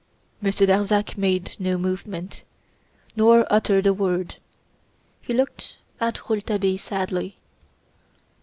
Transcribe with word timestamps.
Monsieur 0.41 0.65
Darzac 0.65 1.15
made 1.15 1.55
no 1.59 1.77
movement, 1.77 2.43
nor 3.15 3.45
uttered 3.53 3.85
a 3.85 3.93
word. 3.93 4.37
He 5.21 5.31
looked 5.31 5.75
at 5.99 6.27
Rouletabille 6.27 6.79
sadly. 6.79 7.37